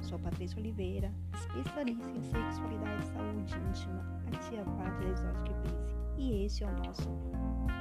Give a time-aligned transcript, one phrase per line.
[0.00, 5.96] Sou Patrícia Oliveira, especialista em sexualidade e saúde íntima, a tia Pátria Exotic Please.
[6.18, 7.08] E esse é o nosso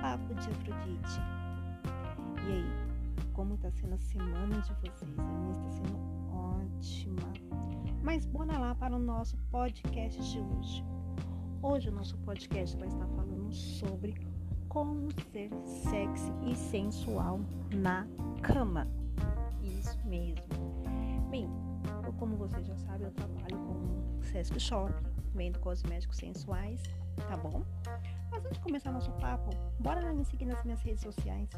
[0.02, 1.20] Papo de Afrodite.
[2.48, 5.18] E aí, como está sendo a semana de vocês?
[5.18, 6.00] A minha está sendo
[6.34, 7.34] ótima.
[8.04, 10.84] Mas bora lá para o nosso podcast de hoje.
[11.62, 14.16] Hoje o nosso podcast vai estar falando sobre
[14.68, 17.40] como ser sexy e sensual
[17.74, 18.08] na
[18.42, 18.88] cama.
[19.62, 20.46] Isso mesmo.
[21.30, 21.48] Bem,
[22.22, 24.94] como você já sabe, eu trabalho com Sesc Shop,
[25.34, 26.80] vendo cosméticos sensuais,
[27.28, 27.66] tá bom?
[28.30, 31.50] Mas antes de começar nosso papo, bora me seguir nas minhas redes sociais.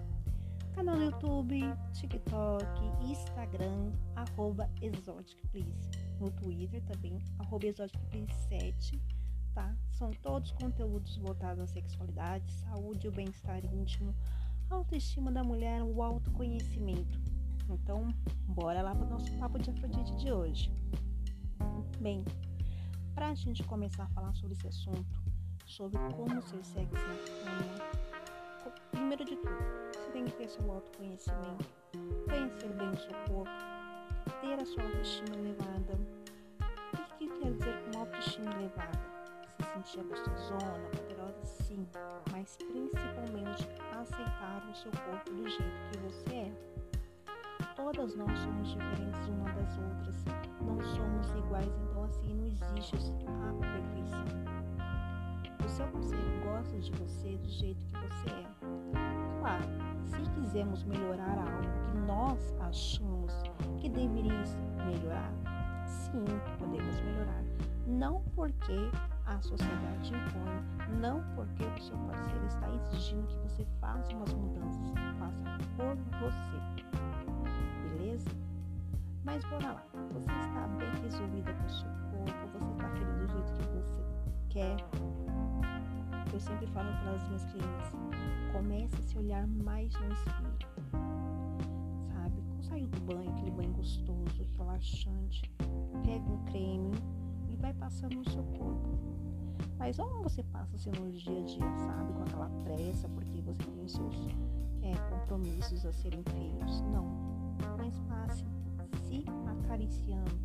[0.74, 1.60] Canal no YouTube,
[1.92, 2.66] TikTok,
[3.02, 5.92] Instagram, arroba ExoticPlease.
[6.22, 9.02] No Twitter também, arroba ExoticPlease7,
[9.54, 9.76] tá?
[9.92, 14.16] São todos conteúdos voltados à sexualidade, saúde, o bem-estar íntimo,
[14.70, 17.33] autoestima da mulher, o autoconhecimento.
[17.94, 18.12] Então,
[18.48, 20.74] bora lá para o nosso papo de Afrodite de hoje.
[22.00, 22.26] Bem,
[23.14, 25.22] para a gente começar a falar sobre esse assunto,
[25.68, 29.64] sobre como ser sexy na cama, primeiro de tudo,
[29.94, 31.70] você tem que ter seu autoconhecimento,
[32.28, 33.52] conhecer bem o seu corpo,
[34.42, 35.94] ter a sua autoestima elevada.
[36.94, 39.00] O que, que quer dizer com autoestima elevada?
[39.60, 41.88] Se sentir gostosona, poderosa, sim,
[42.32, 46.73] mas principalmente aceitar o seu corpo do jeito que você é.
[47.84, 50.26] Todas nós somos diferentes uma das outras,
[50.62, 54.24] não somos iguais, então assim não existe a perfeição.
[55.66, 58.48] O seu parceiro gosta de você do jeito que você é.
[59.42, 59.66] Claro,
[60.06, 63.34] se quisermos melhorar algo que nós achamos
[63.78, 64.44] que deveria
[64.88, 65.34] melhorar,
[65.86, 66.24] sim,
[66.58, 67.44] podemos melhorar.
[67.86, 68.90] Não porque
[69.26, 74.94] a sociedade impõe, não porque o seu parceiro está exigindo que você faça umas mudanças,
[75.20, 75.44] faça
[75.76, 76.93] por você.
[79.24, 79.86] Mas bora lá.
[80.12, 84.04] Você está bem resolvida com o seu corpo, você está feliz do jeito que você
[84.50, 84.76] quer.
[86.34, 87.92] Eu sempre falo para as minhas clientes,
[88.52, 90.58] comece a se olhar mais no espelho.
[92.12, 92.44] Sabe?
[92.64, 95.50] Saiu do banho, aquele banho gostoso, relaxante.
[96.04, 96.92] Pega um creme
[97.48, 99.00] e vai passando no seu corpo.
[99.78, 102.14] Mas não você passa assim no dia a dia, sabe?
[102.14, 104.28] Com aquela pressa, porque você tem seus
[104.82, 106.82] é, compromissos a serem feitos.
[106.82, 107.06] Não.
[107.78, 108.44] Mas passe
[109.14, 110.36] se acariciando.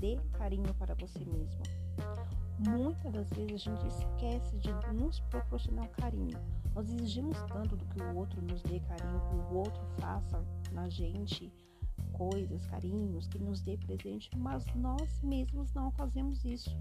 [0.00, 1.62] Dê carinho para você mesmo.
[2.58, 6.38] Muitas das vezes a gente esquece de nos proporcionar carinho.
[6.74, 10.88] Nós exigimos tanto do que o outro nos dê carinho, que o outro faça na
[10.88, 11.52] gente
[12.12, 16.76] coisas, carinhos, que nos dê presente, mas nós mesmos não fazemos isso.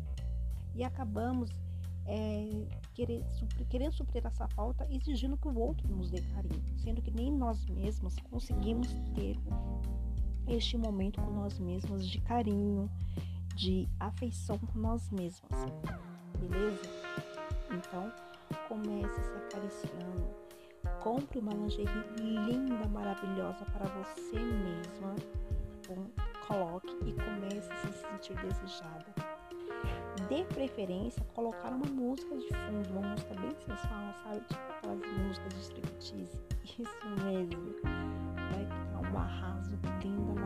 [0.74, 1.52] E acabamos
[2.06, 2.68] é,
[3.70, 7.64] querendo suprir essa falta, exigindo que o outro nos dê carinho, sendo que nem nós
[7.68, 9.38] mesmos conseguimos ter
[10.48, 12.90] este momento com nós mesmos de carinho,
[13.56, 15.66] de afeição com nós mesmas,
[16.40, 16.82] beleza?
[17.70, 18.12] Então,
[18.70, 20.28] comece se acariciando,
[21.02, 21.88] compre uma lingerie
[22.18, 25.16] linda, maravilhosa para você mesma,
[25.88, 26.06] bom,
[26.48, 29.06] coloque e comece a se sentir desejada.
[30.30, 34.42] De preferência, colocar uma música de fundo, uma música bem sensual, sabe?
[34.42, 36.42] Tipo aquelas músicas de striptease.
[36.80, 37.76] Isso mesmo.
[38.52, 40.37] Vai ficar um arraso maravilhosa.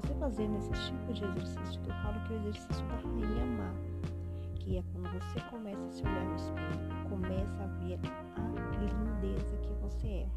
[0.00, 3.70] Você fazendo esse tipo de exercício, eu falo que é o exercício da rainha má,
[4.54, 7.98] que é quando você começa a se olhar no espelho, começa a ver
[8.34, 10.28] a lindeza que você é.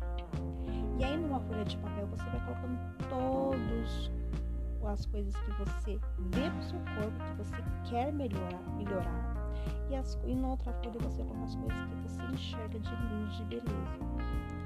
[1.00, 2.78] E aí numa folha de papel você vai colocando
[3.10, 4.12] todos
[4.86, 7.56] as coisas que você vê no seu corpo, que você
[7.90, 9.54] quer melhorar, melhorar.
[9.90, 13.32] E, as, e na outra folha você coloca as coisas que você enxerga de lindo,
[13.32, 13.98] de beleza.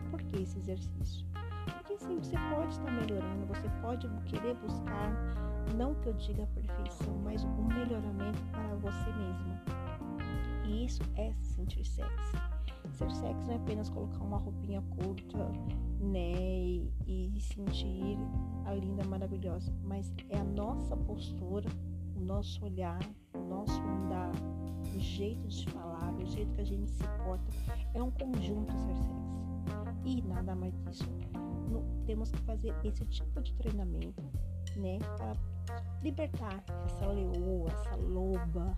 [0.10, 1.24] Por que esse exercício?
[1.98, 5.12] Sim, você pode estar melhorando, você pode querer buscar,
[5.76, 9.60] não que eu diga a perfeição, mas um melhoramento para você mesmo.
[10.66, 12.38] E isso é se sentir sexy.
[12.92, 15.52] Ser sexy não é apenas colocar uma roupinha curta,
[16.00, 18.18] né, e, e sentir
[18.66, 21.70] a linda, maravilhosa, mas é a nossa postura,
[22.16, 23.00] o nosso olhar,
[23.34, 24.32] o nosso andar,
[24.96, 27.52] o jeito de falar, o jeito que a gente se porta,
[27.94, 29.38] é um conjunto ser sexy.
[30.06, 31.04] E nada mais disso.
[32.08, 34.24] Temos que fazer esse tipo de treinamento,
[34.78, 35.34] né, para
[36.02, 38.78] libertar essa leoa, essa loba,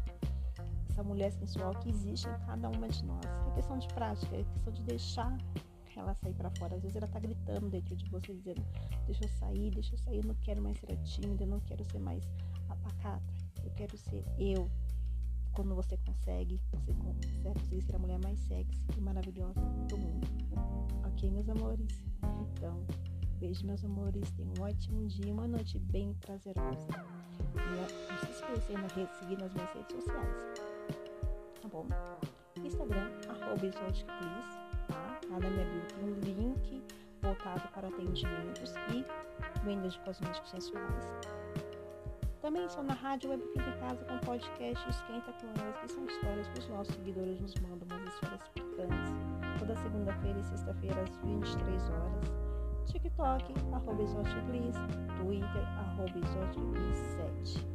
[0.90, 3.24] essa mulher sensual que existe em cada uma de nós.
[3.52, 5.38] É questão de prática, é questão de deixar
[5.96, 6.76] ela sair para fora.
[6.76, 8.64] Às vezes ela tá gritando dentro de você, dizendo:
[9.06, 11.84] Deixa eu sair, deixa eu sair, eu não quero mais ser tímida, eu não quero
[11.86, 12.24] ser mais
[12.68, 13.34] apacata,
[13.64, 14.70] eu quero ser eu.
[15.54, 16.94] Quando você consegue, você
[17.44, 19.60] consegue ser a mulher mais sexy e maravilhosa
[19.90, 20.28] do mundo.
[21.06, 22.04] Ok, meus amores?
[22.56, 22.86] Então,
[23.40, 24.30] Beijo, meus amores.
[24.32, 26.88] Tenham um ótimo dia, uma noite bem prazerosa.
[27.56, 27.88] E não
[28.20, 30.36] se esqueçam de seguir nas minhas redes sociais.
[31.62, 31.88] Tá bom?
[32.58, 33.72] Instagram, arroba
[34.88, 35.20] tá?
[35.30, 36.84] Lá na minha bio tem um link
[37.22, 39.06] voltado para atendimentos e
[39.64, 41.06] vendas de cosméticos sensuais.
[42.42, 46.06] Também estou na rádio Web Fica em Casa com podcast Esquenta com Elas, que são
[46.06, 49.60] histórias que os nossos seguidores nos mandam, umas histórias picantes.
[49.60, 52.49] Toda segunda-feira e sexta-feira às 23 horas.
[52.90, 54.04] TikTok, arroba
[55.18, 57.68] Twitter, arroba 7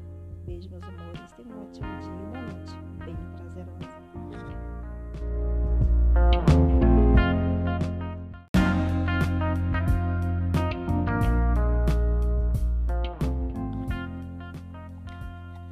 [0.45, 1.33] Beijo, meus amores.
[1.37, 2.75] Tenham um ótimo dia e uma noite
[3.05, 4.03] bem prazerosa.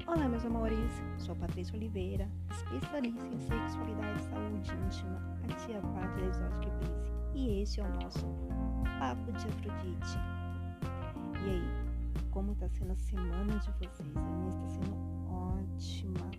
[0.06, 1.02] Olá, meus amores.
[1.18, 7.21] Sou Patrícia Oliveira, especialista em sexualidade e saúde íntima, a tia Pátria Exótica Prince.
[7.34, 8.26] E esse é o nosso
[8.99, 10.19] Papo de Afrodite.
[11.44, 14.00] E aí, como está sendo a semana de vocês?
[14.00, 14.96] A minha está sendo
[15.29, 16.31] ótima.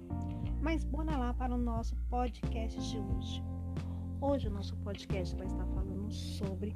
[0.61, 3.43] Mas bora lá para o nosso podcast de hoje.
[4.21, 6.73] Hoje o nosso podcast vai estar falando sobre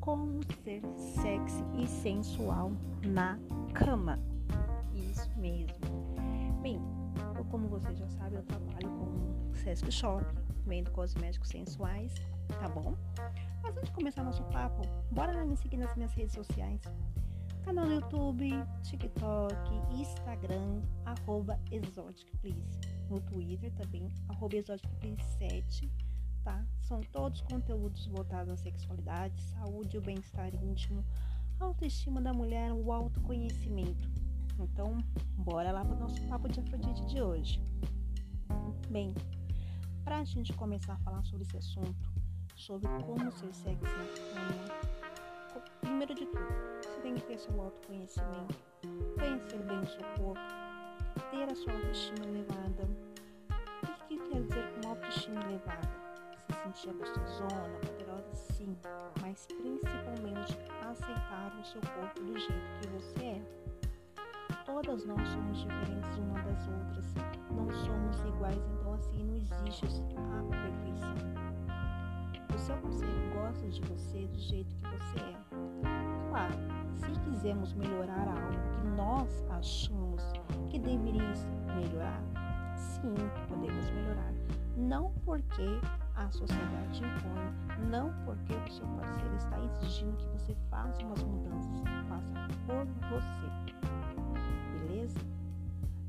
[0.00, 2.72] como ser sexy e sensual
[3.04, 3.38] na
[3.74, 4.18] cama.
[4.94, 5.74] Isso mesmo.
[6.62, 6.80] Bem,
[7.50, 10.24] como vocês já sabem, eu trabalho com Sesc Shop,
[10.64, 12.14] vendo cosméticos sensuais,
[12.48, 12.96] tá bom?
[13.66, 16.80] Antes de começar nosso papo, bora me seguir nas minhas redes sociais.
[17.64, 18.48] Canal no YouTube,
[18.84, 19.54] TikTok,
[19.92, 22.78] Instagram, arroba ExoticPlease.
[23.10, 25.90] No Twitter também, arroba ExoticPlease7,
[26.44, 26.64] tá?
[26.78, 31.04] São todos conteúdos voltados à sexualidade, saúde, o bem-estar íntimo,
[31.58, 34.08] autoestima da mulher, o autoconhecimento.
[34.60, 34.96] Então,
[35.38, 37.60] bora lá para o nosso papo de Afrodite de hoje.
[38.88, 39.12] Bem,
[40.04, 42.15] para a gente começar a falar sobre esse assunto,
[42.56, 48.58] sobre como ser sexy na cama, primeiro de tudo, você tem que ter seu autoconhecimento,
[49.14, 50.40] conhecer bem o seu corpo,
[51.30, 52.88] ter a sua autoestima elevada.
[53.82, 56.06] O que quer dizer com autoestima elevada?
[56.48, 58.76] Se sentir gostosona, poderosa, sim,
[59.20, 63.42] mas principalmente aceitar o seu corpo do jeito que você é.
[64.64, 67.14] Todas nós somos diferentes uma das outras,
[67.50, 69.86] não somos iguais, então assim não existe
[70.16, 71.55] a perfeição
[72.54, 75.36] o seu parceiro gosta de você do jeito que você é.
[76.28, 76.54] Claro,
[76.94, 80.22] se quisermos melhorar algo que nós achamos
[80.70, 81.32] que deveria
[81.74, 82.22] melhorar,
[82.76, 83.14] sim,
[83.48, 84.32] podemos melhorar.
[84.76, 85.80] Não porque
[86.16, 91.82] a sociedade impõe, não porque o seu parceiro está exigindo que você faça umas mudanças,
[92.08, 93.76] faça por você.
[94.80, 95.18] Beleza?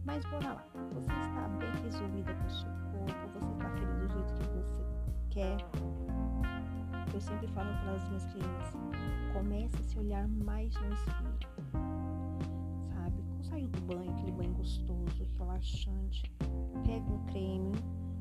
[0.06, 0.66] Mas bora lá.
[0.94, 4.84] Você está bem resolvida com o seu corpo, você está feliz do jeito que você
[5.30, 5.58] quer,
[7.18, 11.50] eu sempre falo para as minhas clientes, comece a se olhar mais no espelho.
[12.94, 13.24] Sabe?
[13.42, 16.32] Saiu do banho, aquele banho gostoso, relaxante.
[16.86, 17.72] Pega um creme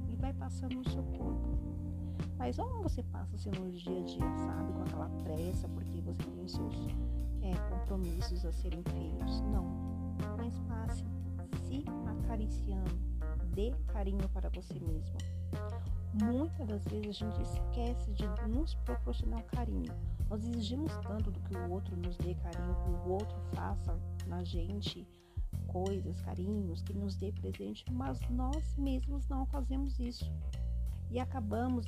[0.09, 1.59] e vai passando no seu corpo.
[2.39, 4.73] Mas não você passa assim no dia a dia, sabe?
[4.73, 6.75] Com aquela pressa, porque você tem os seus
[7.43, 9.43] é, compromissos a serem feitos.
[9.43, 10.17] Não.
[10.39, 11.05] Mas passe
[11.69, 12.97] se acariciando.
[13.55, 15.17] Dê carinho para você mesmo
[16.15, 19.93] Muitas das vezes a gente esquece de nos proporcionar carinho.
[20.31, 24.43] Nós exigimos tanto do que o outro nos dê carinho, que o outro faça na
[24.43, 25.07] gente
[25.67, 30.33] coisas, carinhos, que nos dê presente, mas nós mesmos não fazemos isso.
[31.11, 31.87] E acabamos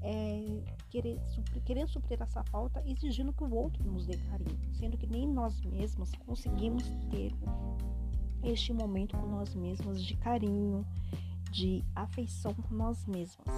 [0.00, 0.62] é,
[1.64, 5.60] querendo suprir essa falta, exigindo que o outro nos dê carinho, sendo que nem nós
[5.62, 7.32] mesmos conseguimos ter
[8.42, 10.86] este momento com nós mesmos de carinho,
[11.56, 13.48] de afeição por nós mesmas,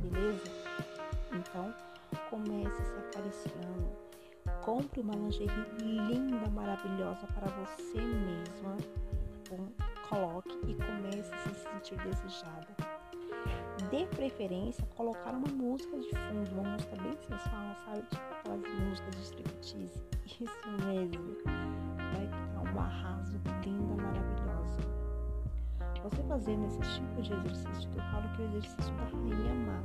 [0.00, 0.42] beleza?
[1.32, 1.72] Então,
[2.28, 3.92] comece se acariciando.
[4.64, 8.76] Compre uma lingerie linda, maravilhosa para você mesma.
[10.08, 12.66] coloque e comece a se sentir desejada.
[13.88, 18.02] De preferência, colocar uma música de fundo, uma música bem sensual, sabe?
[18.02, 20.02] Tipo aquelas músicas de striptease.
[20.26, 21.36] Isso mesmo.
[21.44, 24.01] Vai ficar um arraso maravilhosa.
[26.02, 29.82] Você fazendo esse tipo de exercício, eu falo que é o exercício da rainha má,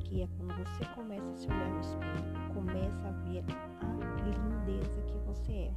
[0.00, 3.44] que é quando você começa a se olhar no espelho começa a ver
[3.80, 5.72] a lindeza que você é.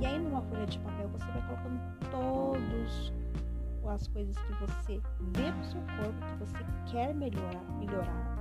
[0.00, 3.12] E aí numa folha de papel você vai colocando todas
[3.86, 5.00] as coisas que você
[5.36, 6.58] vê no seu corpo, que você
[6.90, 8.36] quer melhorar, melhorar.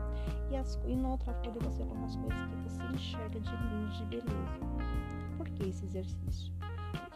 [0.51, 3.91] E, as, e na outra folha você coloca as coisas que você enxerga de lindo,
[3.91, 4.59] de beleza.
[5.37, 6.51] Por que esse exercício?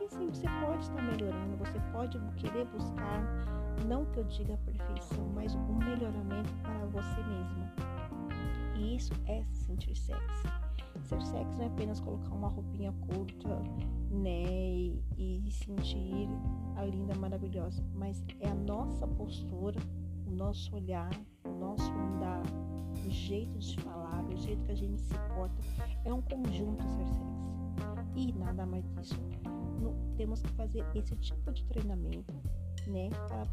[0.10, 3.24] Sim, você pode estar melhorando, você pode querer buscar,
[3.88, 7.72] não que eu diga a perfeição, mas o melhoramento para você mesmo.
[8.76, 10.48] E isso é se sentir sexy.
[11.04, 13.62] ser sexy não é apenas colocar uma roupinha curta,
[14.12, 14.44] né?
[15.18, 16.28] E, e sentir
[16.76, 19.80] a linda maravilhosa, mas é a nossa postura,
[20.28, 21.12] o nosso olhar,
[21.46, 22.44] o nosso andar,
[23.06, 25.56] o jeito de falar, o jeito que a gente se porta.
[26.06, 27.42] É um conjunto ser sexy.
[28.16, 29.41] E nada mais disso.
[29.82, 32.34] No, temos que fazer esse tipo de treinamento,
[32.88, 33.10] né?
[33.28, 33.44] Para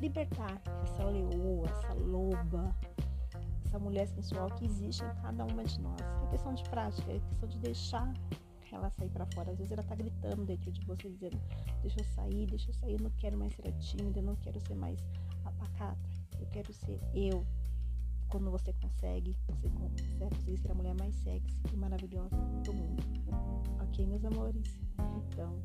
[0.00, 2.74] libertar essa leoa, essa loba,
[3.64, 6.00] essa mulher sensual que existe em cada uma de nós.
[6.24, 8.12] É questão de prática, é questão de deixar
[8.72, 9.50] ela sair para fora.
[9.50, 11.38] Às vezes ela tá gritando dentro de você, dizendo:
[11.82, 14.58] Deixa eu sair, deixa eu sair, eu não quero mais ser tímida, eu não quero
[14.60, 14.98] ser mais
[15.44, 15.98] apacata,
[16.40, 17.44] eu quero ser eu.
[18.28, 19.68] Quando você consegue, você
[20.18, 23.02] consegue ser a mulher mais sexy e maravilhosa do mundo.
[23.82, 24.80] Ok, meus amores?
[25.32, 25.60] Então,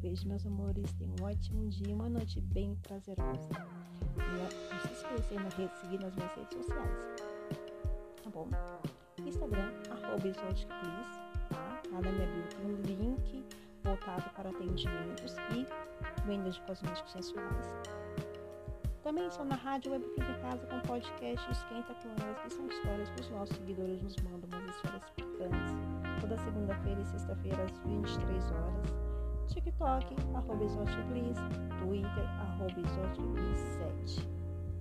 [0.00, 0.92] beijo, meus amores.
[0.92, 3.48] Tenham um ótimo dia, uma noite bem prazerosa.
[4.16, 7.34] Não se esqueçam de seguir nas minhas redes sociais
[8.24, 8.48] tá bom?
[9.26, 10.32] Instagram, arroba
[11.50, 11.82] tá?
[11.92, 13.44] Lá na minha bio tem um link
[13.82, 15.66] voltado para atendimentos e
[16.26, 17.66] vendas de cosméticos sensuais.
[19.04, 23.20] Também estou na rádio Web de Casa com podcast Esquenta com que são histórias que
[23.20, 25.74] os nossos seguidores nos mandam, umas histórias picantes.
[26.22, 28.94] Toda segunda-feira e sexta-feira às 23 horas.
[29.48, 30.64] TikTok, arroba
[31.80, 32.80] Twitter, arroba
[34.06, 34.26] 7.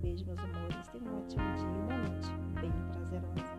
[0.02, 0.88] Beijo, meus amores.
[0.88, 3.54] Tenham um ótimo dia e uma noite bem prazerosa.